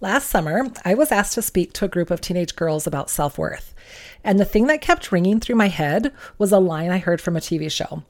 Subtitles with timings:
[0.00, 3.38] Last summer, I was asked to speak to a group of teenage girls about self
[3.38, 3.74] worth.
[4.22, 7.34] And the thing that kept ringing through my head was a line I heard from
[7.34, 8.02] a TV show.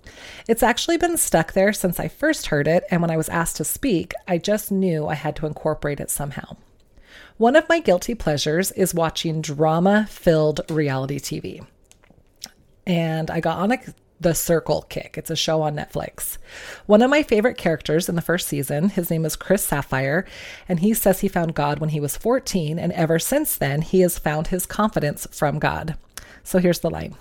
[0.48, 3.56] It's actually been stuck there since I first heard it, and when I was asked
[3.58, 6.56] to speak, I just knew I had to incorporate it somehow.
[7.36, 11.64] One of my guilty pleasures is watching drama filled reality TV.
[12.84, 13.78] And I got on a
[14.20, 15.16] the Circle Kick.
[15.18, 16.38] It's a show on Netflix.
[16.86, 20.24] One of my favorite characters in the first season, his name is Chris Sapphire,
[20.68, 24.00] and he says he found God when he was 14, and ever since then, he
[24.00, 25.96] has found his confidence from God.
[26.42, 27.14] So here's the line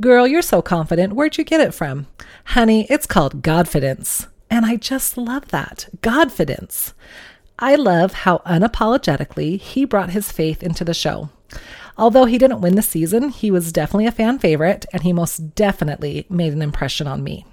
[0.00, 1.12] Girl, you're so confident.
[1.12, 2.06] Where'd you get it from?
[2.46, 4.26] Honey, it's called Godfidence.
[4.50, 5.88] And I just love that.
[6.00, 6.92] Godfidence.
[7.58, 11.30] I love how unapologetically he brought his faith into the show.
[11.96, 15.54] Although he didn't win the season, he was definitely a fan favorite, and he most
[15.54, 17.46] definitely made an impression on me.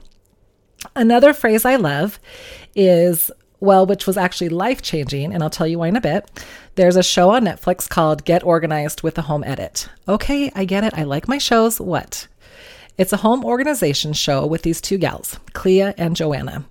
[0.95, 2.19] Another phrase I love
[2.75, 6.29] is, well, which was actually life changing, and I'll tell you why in a bit.
[6.75, 9.89] There's a show on Netflix called Get Organized with a Home Edit.
[10.07, 10.93] Okay, I get it.
[10.95, 11.79] I like my shows.
[11.79, 12.27] What?
[12.97, 16.65] It's a home organization show with these two gals, Clea and Joanna.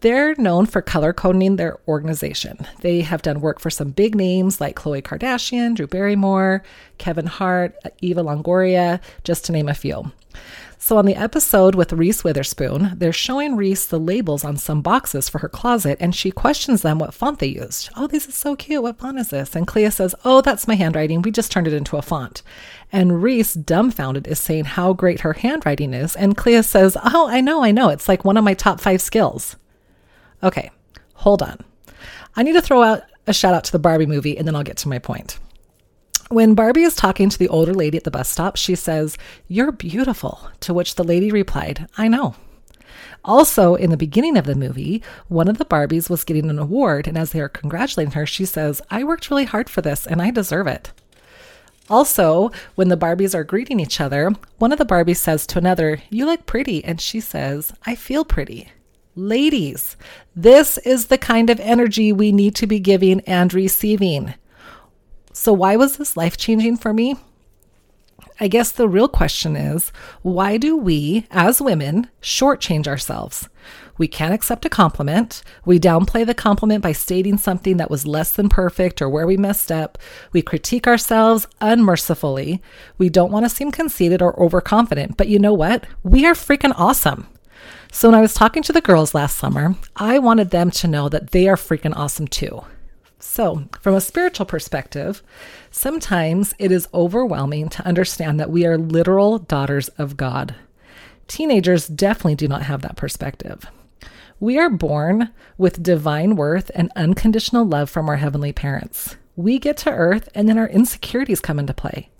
[0.00, 2.58] They're known for color coding their organization.
[2.82, 6.62] They have done work for some big names like Khloe Kardashian, Drew Barrymore,
[6.98, 10.12] Kevin Hart, Eva Longoria, just to name a few.
[10.84, 15.28] So, on the episode with Reese Witherspoon, they're showing Reese the labels on some boxes
[15.28, 17.88] for her closet, and she questions them what font they used.
[17.96, 18.82] Oh, this is so cute.
[18.82, 19.54] What font is this?
[19.54, 21.22] And Clea says, Oh, that's my handwriting.
[21.22, 22.42] We just turned it into a font.
[22.90, 26.16] And Reese, dumbfounded, is saying how great her handwriting is.
[26.16, 27.88] And Clea says, Oh, I know, I know.
[27.88, 29.54] It's like one of my top five skills.
[30.42, 30.68] Okay,
[31.14, 31.58] hold on.
[32.34, 34.64] I need to throw out a shout out to the Barbie movie, and then I'll
[34.64, 35.38] get to my point.
[36.32, 39.70] When Barbie is talking to the older lady at the bus stop, she says, You're
[39.70, 40.48] beautiful.
[40.60, 42.36] To which the lady replied, I know.
[43.22, 47.06] Also, in the beginning of the movie, one of the Barbies was getting an award,
[47.06, 50.22] and as they are congratulating her, she says, I worked really hard for this and
[50.22, 50.92] I deserve it.
[51.90, 56.00] Also, when the Barbies are greeting each other, one of the Barbies says to another,
[56.08, 58.72] You look pretty, and she says, I feel pretty.
[59.14, 59.98] Ladies,
[60.34, 64.32] this is the kind of energy we need to be giving and receiving.
[65.32, 67.16] So, why was this life changing for me?
[68.40, 73.48] I guess the real question is why do we, as women, shortchange ourselves?
[73.98, 75.42] We can't accept a compliment.
[75.64, 79.36] We downplay the compliment by stating something that was less than perfect or where we
[79.36, 79.98] messed up.
[80.32, 82.62] We critique ourselves unmercifully.
[82.98, 85.16] We don't want to seem conceited or overconfident.
[85.16, 85.86] But you know what?
[86.02, 87.28] We are freaking awesome.
[87.92, 91.08] So when I was talking to the girls last summer, I wanted them to know
[91.10, 92.64] that they are freaking awesome too.
[93.24, 95.22] So, from a spiritual perspective,
[95.70, 100.56] sometimes it is overwhelming to understand that we are literal daughters of God.
[101.28, 103.64] Teenagers definitely do not have that perspective.
[104.40, 109.16] We are born with divine worth and unconditional love from our heavenly parents.
[109.36, 112.10] We get to earth and then our insecurities come into play.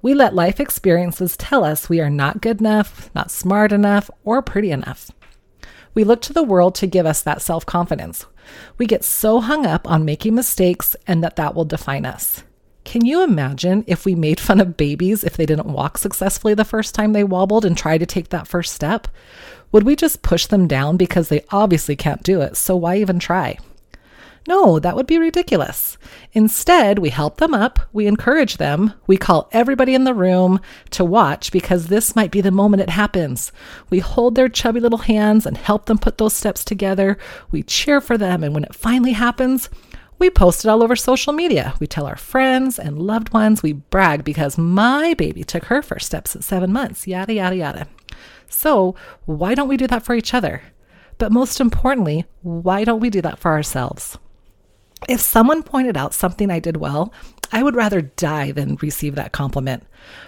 [0.00, 4.40] We let life experiences tell us we are not good enough, not smart enough, or
[4.40, 5.10] pretty enough.
[5.92, 8.24] We look to the world to give us that self confidence.
[8.78, 12.42] We get so hung up on making mistakes and that that will define us.
[12.84, 16.64] Can you imagine if we made fun of babies if they didn't walk successfully the
[16.64, 19.08] first time they wobbled and tried to take that first step?
[19.72, 23.18] Would we just push them down because they obviously can't do it, so why even
[23.18, 23.58] try?
[24.48, 25.98] No, that would be ridiculous.
[26.32, 31.04] Instead, we help them up, we encourage them, we call everybody in the room to
[31.04, 33.50] watch because this might be the moment it happens.
[33.90, 37.18] We hold their chubby little hands and help them put those steps together.
[37.50, 39.68] We cheer for them, and when it finally happens,
[40.18, 41.74] we post it all over social media.
[41.80, 46.06] We tell our friends and loved ones, we brag because my baby took her first
[46.06, 47.88] steps at seven months, yada, yada, yada.
[48.48, 50.62] So, why don't we do that for each other?
[51.18, 54.18] But most importantly, why don't we do that for ourselves?
[55.08, 57.12] If someone pointed out something I did well,
[57.52, 59.84] I would rather die than receive that compliment.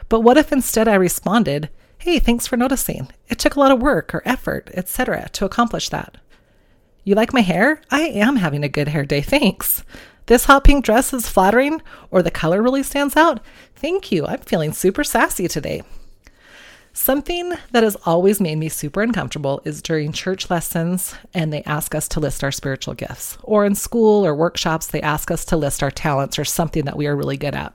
[0.08, 1.68] But what if instead I responded,
[1.98, 3.08] "Hey, thanks for noticing.
[3.28, 6.16] It took a lot of work or effort, etc., to accomplish that."
[7.02, 7.80] You like my hair?
[7.90, 9.82] I am having a good hair day, thanks.
[10.26, 11.80] This hot pink dress is flattering,
[12.10, 13.40] or the color really stands out?
[13.74, 14.26] Thank you.
[14.26, 15.82] I'm feeling super sassy today.
[16.98, 21.94] Something that has always made me super uncomfortable is during church lessons and they ask
[21.94, 25.56] us to list our spiritual gifts, or in school or workshops, they ask us to
[25.56, 27.72] list our talents or something that we are really good at.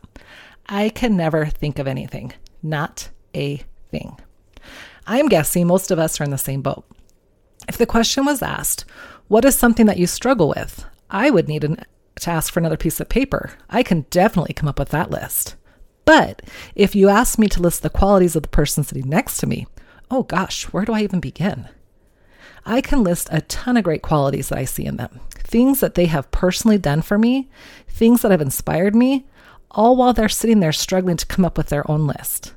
[0.68, 4.20] I can never think of anything, not a thing.
[5.08, 6.86] I'm guessing most of us are in the same boat.
[7.70, 8.84] If the question was asked,
[9.30, 10.86] What is something that you struggle with?
[11.10, 11.78] I would need an,
[12.20, 13.52] to ask for another piece of paper.
[13.70, 15.56] I can definitely come up with that list.
[16.06, 16.42] But
[16.76, 19.68] if you ask me to list the qualities of the person sitting next to me,
[20.12, 21.70] oh gosh, where do I even begin?
[22.66, 25.96] I can list a ton of great qualities that I see in them, things that
[25.96, 27.50] they have personally done for me,
[27.88, 29.26] things that have inspired me,
[29.72, 32.54] all while they're sitting there struggling to come up with their own list.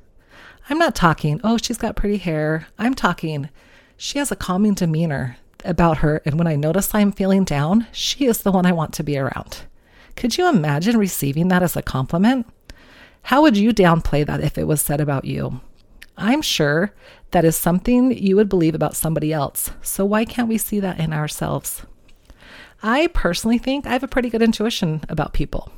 [0.68, 2.66] I'm not talking, oh, she's got pretty hair.
[2.78, 3.48] I'm talking,
[3.96, 8.26] she has a calming demeanor about her, and when I notice I'm feeling down, she
[8.26, 9.62] is the one I want to be around.
[10.14, 12.46] Could you imagine receiving that as a compliment?
[13.26, 15.60] How would you downplay that if it was said about you?
[16.16, 16.92] I'm sure
[17.32, 19.72] that is something you would believe about somebody else.
[19.82, 21.82] So why can't we see that in ourselves?
[22.84, 25.72] I personally think I have a pretty good intuition about people.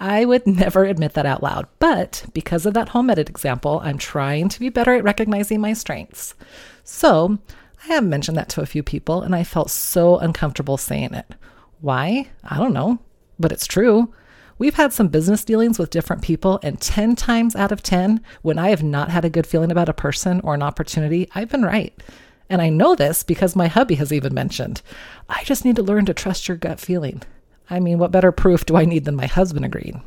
[0.00, 3.98] I would never admit that out loud, but because of that home edit example, I'm
[3.98, 6.34] trying to be better at recognizing my strengths.
[6.82, 7.36] So
[7.84, 11.26] I have mentioned that to a few people, and I felt so uncomfortable saying it.
[11.82, 12.30] Why?
[12.42, 13.00] I don't know,
[13.38, 14.14] but it's true.
[14.58, 18.58] We've had some business dealings with different people, and 10 times out of 10, when
[18.58, 21.62] I have not had a good feeling about a person or an opportunity, I've been
[21.62, 21.92] right.
[22.48, 24.80] And I know this because my hubby has even mentioned,
[25.28, 27.22] I just need to learn to trust your gut feeling.
[27.68, 30.02] I mean, what better proof do I need than my husband agreeing?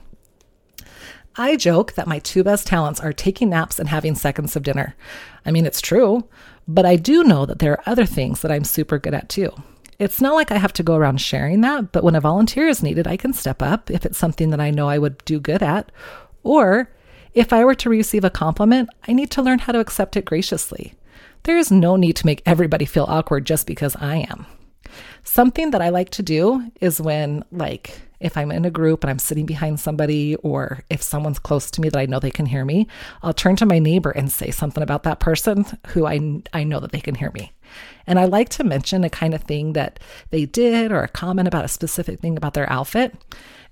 [1.35, 4.95] I joke that my two best talents are taking naps and having seconds of dinner.
[5.45, 6.27] I mean, it's true,
[6.67, 9.51] but I do know that there are other things that I'm super good at too.
[9.99, 12.81] It's not like I have to go around sharing that, but when a volunteer is
[12.81, 15.61] needed, I can step up if it's something that I know I would do good
[15.61, 15.91] at.
[16.41, 16.89] Or
[17.33, 20.23] if I were to receive a compliment, I need to learn how to accept it
[20.23, 20.93] graciously.
[21.43, 24.45] There is no need to make everybody feel awkward just because I am.
[25.23, 29.11] Something that I like to do is when, like, if I'm in a group and
[29.11, 32.45] I'm sitting behind somebody, or if someone's close to me that I know they can
[32.45, 32.87] hear me,
[33.21, 36.79] I'll turn to my neighbor and say something about that person who I, I know
[36.79, 37.51] that they can hear me.
[38.07, 39.99] And I like to mention a kind of thing that
[40.29, 43.13] they did or a comment about a specific thing about their outfit.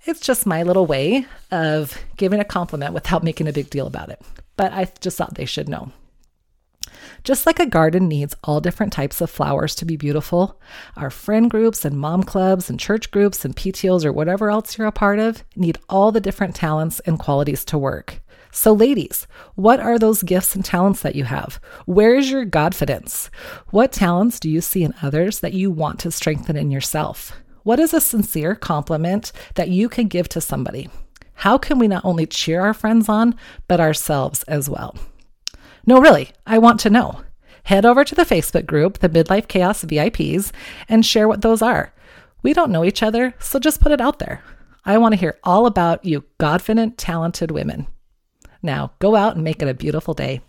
[0.05, 4.09] It's just my little way of giving a compliment without making a big deal about
[4.09, 4.21] it.
[4.55, 5.91] But I just thought they should know.
[7.23, 10.59] Just like a garden needs all different types of flowers to be beautiful,
[10.95, 14.87] our friend groups and mom clubs and church groups and PTOs or whatever else you're
[14.87, 18.21] a part of need all the different talents and qualities to work.
[18.51, 21.59] So, ladies, what are those gifts and talents that you have?
[21.85, 23.29] Where is your Godfidence?
[23.71, 27.33] What talents do you see in others that you want to strengthen in yourself?
[27.63, 30.89] What is a sincere compliment that you can give to somebody?
[31.33, 33.35] How can we not only cheer our friends on,
[33.67, 34.95] but ourselves as well?
[35.85, 37.21] No, really, I want to know.
[37.63, 40.51] Head over to the Facebook group, the Midlife Chaos VIPs,
[40.87, 41.93] and share what those are.
[42.41, 44.41] We don't know each other, so just put it out there.
[44.85, 47.87] I want to hear all about you, Godfident, talented women.
[48.67, 50.41] Now, go out and make it a beautiful day.